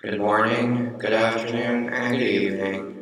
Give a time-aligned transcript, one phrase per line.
[0.00, 2.94] Good morning, good afternoon, and good evening.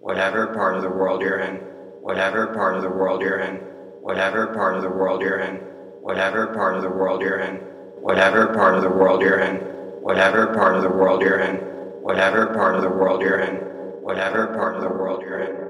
[0.00, 1.56] Whatever part of the world you're in,
[2.00, 3.56] whatever part of the world you're in,
[4.00, 5.56] whatever part of the world you're in,
[6.00, 7.56] whatever part of the world you're in,
[8.00, 9.56] whatever part of the world you're in,
[10.00, 11.56] whatever part of the world you're in,
[12.00, 13.56] whatever part of the world you're in,
[14.00, 15.67] whatever part of the world you're in.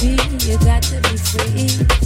[0.00, 0.16] be,
[0.46, 1.99] you got to be free.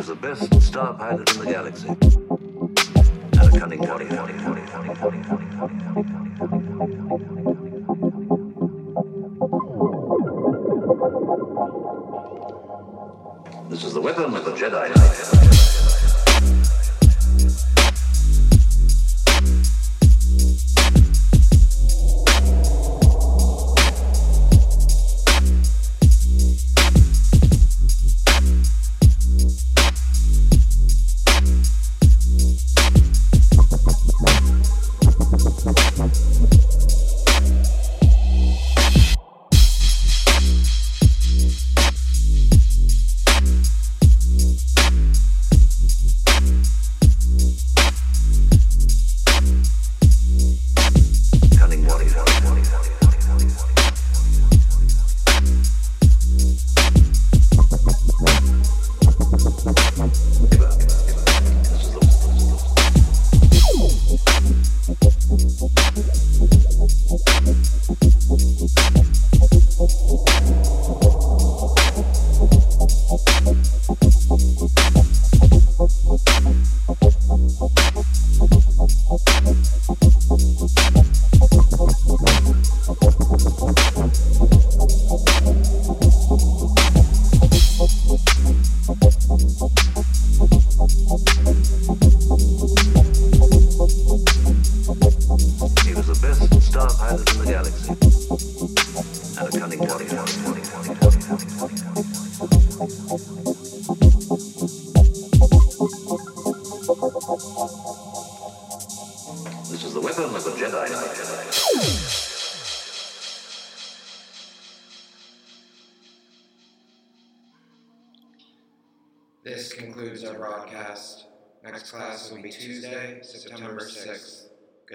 [0.00, 1.88] Was the best star pilot in the galaxy.
[1.88, 4.08] And a cunning warrior.
[13.68, 15.99] This is the weapon of the Jedi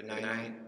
[0.08, 0.65] Good night.